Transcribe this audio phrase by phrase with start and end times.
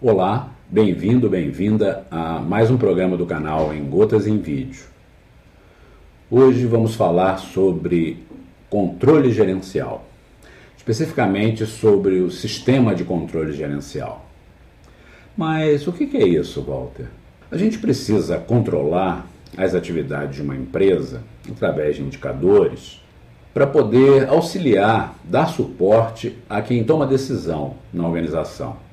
[0.00, 4.84] Olá, bem-vindo, bem-vinda a mais um programa do canal em Gotas em Vídeo.
[6.30, 8.22] Hoje vamos falar sobre
[8.70, 10.06] controle gerencial,
[10.76, 14.24] especificamente sobre o sistema de controle gerencial.
[15.36, 17.06] Mas o que é isso, Walter?
[17.50, 19.26] A gente precisa controlar
[19.56, 23.02] as atividades de uma empresa através de indicadores
[23.52, 28.86] para poder auxiliar, dar suporte a quem toma decisão na organização.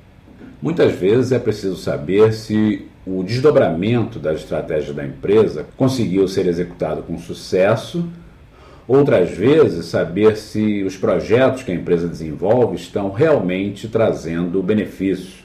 [0.60, 7.02] Muitas vezes é preciso saber se o desdobramento das estratégias da empresa conseguiu ser executado
[7.02, 8.08] com sucesso,
[8.88, 15.44] outras vezes saber se os projetos que a empresa desenvolve estão realmente trazendo benefício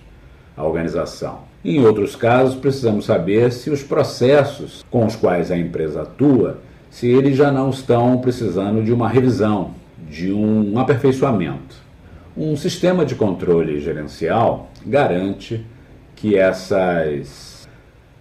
[0.55, 1.39] à organização.
[1.63, 7.07] Em outros casos, precisamos saber se os processos com os quais a empresa atua, se
[7.07, 9.75] eles já não estão precisando de uma revisão,
[10.09, 11.90] de um aperfeiçoamento.
[12.35, 15.65] Um sistema de controle gerencial garante
[16.15, 17.67] que essas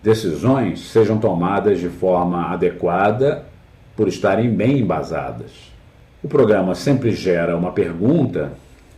[0.02, 3.46] decisões sejam tomadas de forma adequada
[3.94, 5.70] por estarem bem embasadas.
[6.24, 8.52] O programa sempre gera uma pergunta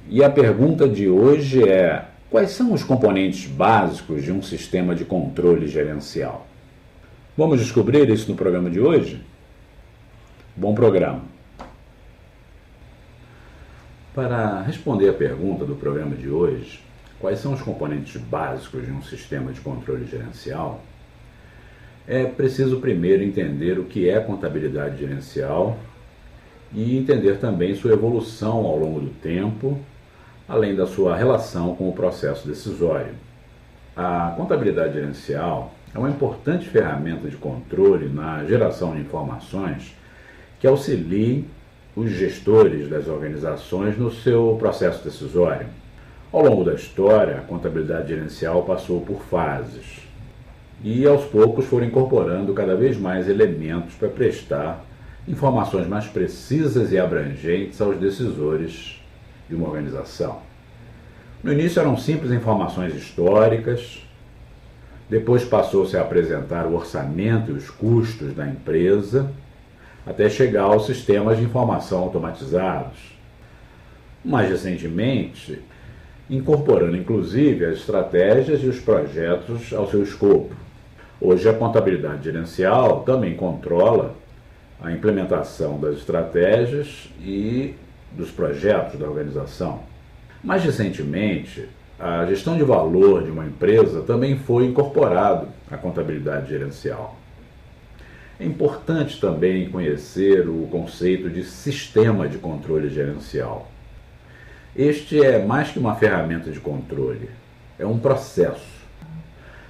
[0.09, 5.05] e a pergunta de hoje é: Quais são os componentes básicos de um sistema de
[5.05, 6.47] controle gerencial?
[7.37, 9.20] Vamos descobrir isso no programa de hoje?
[10.56, 11.31] Bom programa!
[14.15, 16.81] Para responder a pergunta do programa de hoje,
[17.19, 20.83] quais são os componentes básicos de um sistema de controle gerencial,
[22.07, 25.79] é preciso primeiro entender o que é contabilidade gerencial
[26.73, 29.81] e entender também sua evolução ao longo do tempo
[30.49, 33.15] além da sua relação com o processo decisório.
[33.97, 39.95] A contabilidade gerencial é uma importante ferramenta de controle na geração de informações
[40.61, 41.47] que auxiliem
[41.95, 45.67] os gestores das organizações no seu processo decisório.
[46.33, 50.01] Ao longo da história, a contabilidade gerencial passou por fases
[50.83, 54.84] e aos poucos foram incorporando cada vez mais elementos para prestar
[55.29, 59.00] informações mais precisas e abrangentes aos decisores
[59.49, 60.41] de uma organização.
[61.43, 64.03] No início eram simples informações históricas,
[65.09, 69.31] depois passou-se a apresentar o orçamento e os custos da empresa,
[70.07, 72.99] até chegar aos sistemas de informação automatizados.
[74.25, 75.61] Mais recentemente,
[76.29, 80.55] incorporando inclusive as estratégias e os projetos ao seu escopo.
[81.21, 84.15] Hoje, a contabilidade gerencial também controla
[84.81, 87.75] a implementação das estratégias e
[88.11, 89.81] dos projetos da organização.
[90.43, 97.17] Mais recentemente, a gestão de valor de uma empresa também foi incorporado à contabilidade gerencial.
[98.42, 103.70] É importante também conhecer o conceito de sistema de controle gerencial.
[104.75, 107.30] Este é mais que uma ferramenta de controle,
[107.78, 108.82] é um processo.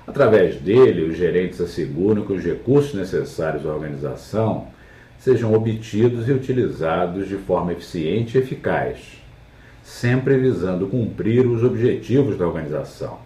[0.06, 4.68] Através dele, os gerentes asseguram que os recursos necessários à organização
[5.18, 9.22] sejam obtidos e utilizados de forma eficiente e eficaz,
[9.82, 13.18] sempre visando cumprir os objetivos da organização.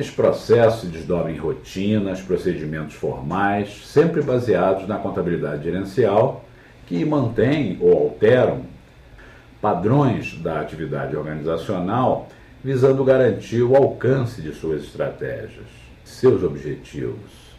[0.00, 6.42] Este processo se desdobra em rotinas, procedimentos formais, sempre baseados na contabilidade gerencial,
[6.86, 8.62] que mantém ou alteram
[9.60, 12.30] padrões da atividade organizacional,
[12.64, 15.66] visando garantir o alcance de suas estratégias,
[16.02, 17.50] seus objetivos.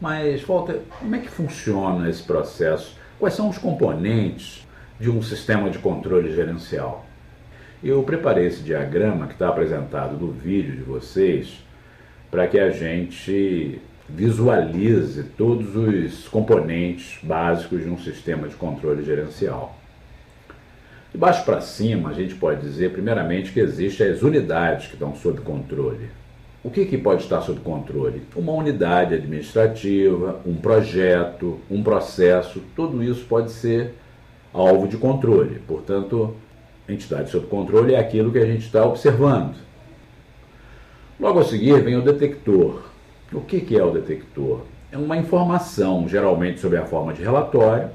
[0.00, 2.96] Mas, Walter, como é que funciona esse processo?
[3.18, 4.64] Quais são os componentes
[5.00, 7.07] de um sistema de controle gerencial?
[7.82, 11.64] Eu preparei esse diagrama que está apresentado no vídeo de vocês
[12.28, 19.76] para que a gente visualize todos os componentes básicos de um sistema de controle gerencial.
[21.12, 25.14] De baixo para cima, a gente pode dizer, primeiramente, que existem as unidades que estão
[25.14, 26.10] sob controle.
[26.64, 28.22] O que, que pode estar sob controle?
[28.34, 33.94] Uma unidade administrativa, um projeto, um processo, tudo isso pode ser
[34.52, 35.60] alvo de controle.
[35.66, 36.34] Portanto,
[36.92, 39.54] entidade sob controle é aquilo que a gente está observando.
[41.20, 42.82] Logo a seguir vem o detector.
[43.32, 44.62] O que, que é o detector?
[44.90, 47.90] É uma informação, geralmente sob a forma de relatório,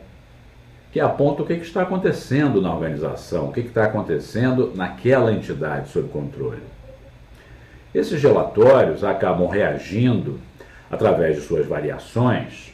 [0.91, 5.33] que aponta o que, que está acontecendo na organização, o que, que está acontecendo naquela
[5.33, 6.61] entidade sob controle.
[7.95, 10.39] Esses relatórios acabam reagindo,
[10.91, 12.73] através de suas variações,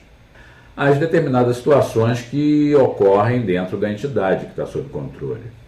[0.76, 5.59] às determinadas situações que ocorrem dentro da entidade que está sob controle.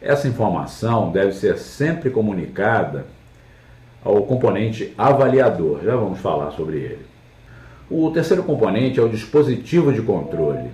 [0.00, 3.04] Essa informação deve ser sempre comunicada
[4.02, 7.06] ao componente avaliador, já vamos falar sobre ele.
[7.90, 10.70] O terceiro componente é o dispositivo de controle.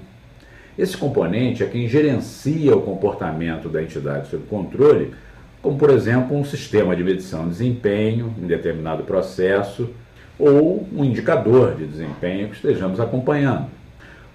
[0.78, 5.14] Esse componente é quem gerencia o comportamento da entidade sob controle
[5.62, 9.90] como por exemplo um sistema de medição de desempenho em determinado processo
[10.38, 13.66] ou um indicador de desempenho que estejamos acompanhando.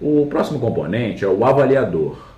[0.02, 2.31] O próximo componente é o avaliador.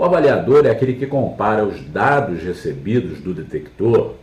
[0.00, 4.14] O avaliador é aquele que compara os dados recebidos do detector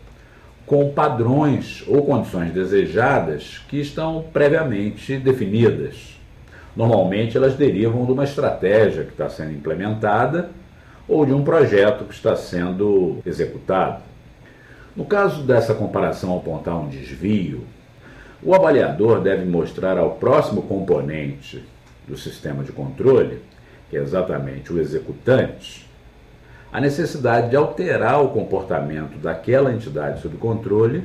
[0.65, 6.19] com padrões ou condições desejadas que estão previamente definidas.
[6.75, 10.49] Normalmente elas derivam de uma estratégia que está sendo implementada
[11.07, 14.01] ou de um projeto que está sendo executado.
[14.95, 17.65] No caso dessa comparação apontar um desvio,
[18.41, 21.63] o avaliador deve mostrar ao próximo componente
[22.07, 23.41] do sistema de controle,
[23.89, 25.87] que é exatamente o executante,
[26.71, 31.03] a necessidade de alterar o comportamento daquela entidade sob controle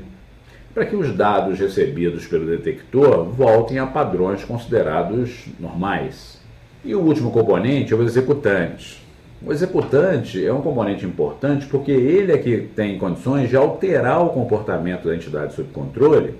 [0.75, 6.41] para que os dados recebidos pelo detector voltem a padrões considerados normais.
[6.85, 9.03] E o último componente é o executante.
[9.45, 14.31] O executante é um componente importante porque ele é que tem condições de alterar o
[14.31, 16.35] comportamento da entidade sob controle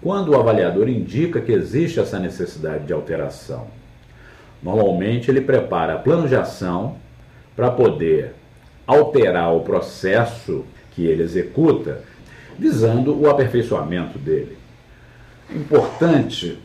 [0.00, 3.66] quando o avaliador indica que existe essa necessidade de alteração.
[4.62, 6.96] Normalmente ele prepara planos de ação
[7.56, 8.34] para poder
[8.86, 12.02] alterar o processo que ele executa,
[12.58, 14.58] visando o aperfeiçoamento dele.
[15.50, 16.58] Importante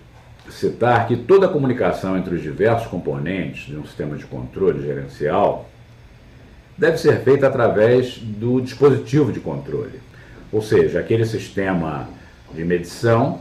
[0.49, 5.69] citar que toda a comunicação entre os diversos componentes de um sistema de controle gerencial
[6.77, 9.99] deve ser feita através do dispositivo de controle,
[10.51, 12.07] ou seja, aquele sistema
[12.53, 13.39] de medição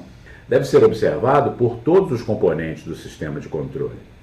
[0.48, 4.13] deve ser observado por todos os componentes do sistema de controle.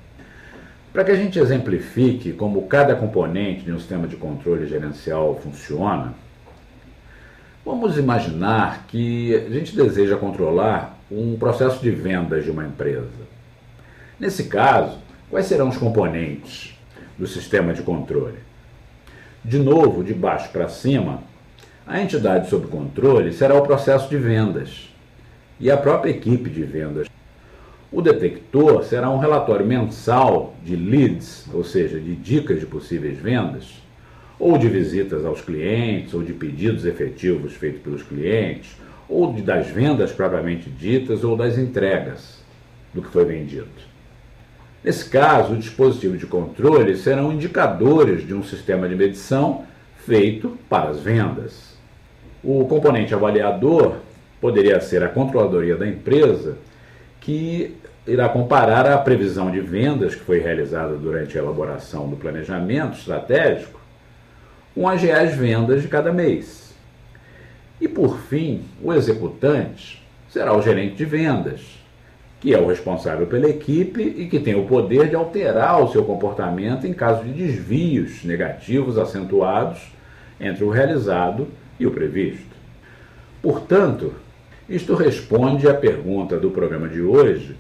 [0.94, 6.14] Para que a gente exemplifique como cada componente de um sistema de controle gerencial funciona,
[7.66, 13.08] vamos imaginar que a gente deseja controlar um processo de vendas de uma empresa.
[14.20, 15.00] Nesse caso,
[15.30, 16.78] quais serão os componentes
[17.18, 18.40] do sistema de controle?
[19.46, 21.24] De novo, de baixo para cima,
[21.88, 24.90] a entidade sob controle será o processo de vendas
[25.58, 27.08] e a própria equipe de vendas.
[27.92, 33.84] O detector será um relatório mensal de leads, ou seja, de dicas de possíveis vendas,
[34.40, 38.78] ou de visitas aos clientes, ou de pedidos efetivos feitos pelos clientes,
[39.10, 42.42] ou de, das vendas propriamente ditas, ou das entregas
[42.94, 43.68] do que foi vendido.
[44.82, 49.66] Nesse caso, o dispositivo de controle serão indicadores de um sistema de medição
[49.98, 51.76] feito para as vendas.
[52.42, 53.98] O componente avaliador
[54.40, 56.58] poderia ser a controladoria da empresa,
[57.22, 62.98] que irá comparar a previsão de vendas que foi realizada durante a elaboração do planejamento
[62.98, 63.80] estratégico
[64.74, 66.74] com as reais vendas de cada mês.
[67.80, 71.62] E por fim, o executante será o gerente de vendas,
[72.40, 76.04] que é o responsável pela equipe e que tem o poder de alterar o seu
[76.04, 79.92] comportamento em caso de desvios negativos acentuados
[80.40, 81.48] entre o realizado
[81.80, 82.56] e o previsto.
[83.42, 84.14] Portanto,
[84.72, 87.58] isto responde à pergunta do programa de hoje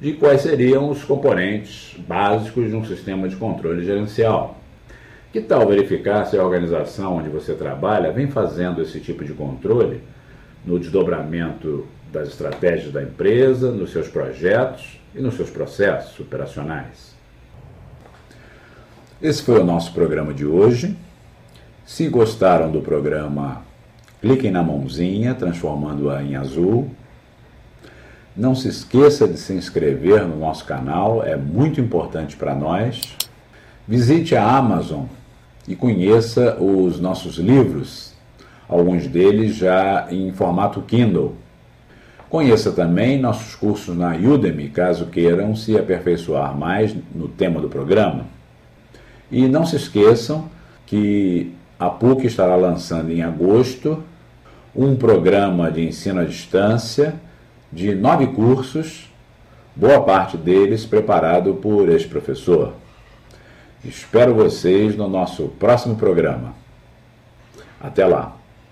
[0.00, 4.60] de quais seriam os componentes básicos de um sistema de controle gerencial.
[5.32, 10.00] Que tal verificar se a organização onde você trabalha vem fazendo esse tipo de controle
[10.64, 17.16] no desdobramento das estratégias da empresa, nos seus projetos e nos seus processos operacionais?
[19.20, 20.96] Esse foi o nosso programa de hoje.
[21.84, 23.64] Se gostaram do programa,
[24.26, 26.90] cliquem na mãozinha, transformando-a em azul
[28.36, 33.00] não se esqueça de se inscrever no nosso canal, é muito importante para nós.
[33.88, 35.04] Visite a Amazon
[35.66, 38.12] e conheça os nossos livros,
[38.68, 41.34] alguns deles já em formato Kindle.
[42.28, 48.26] Conheça também nossos cursos na Udemy, caso queiram se aperfeiçoar mais no tema do programa.
[49.30, 50.50] E não se esqueçam
[50.84, 54.02] que a PUC estará lançando em agosto
[54.76, 57.14] um programa de ensino à distância
[57.72, 59.10] de nove cursos,
[59.74, 62.74] boa parte deles preparado por ex-professor.
[63.84, 66.54] Espero vocês no nosso próximo programa.
[67.80, 68.36] Até lá!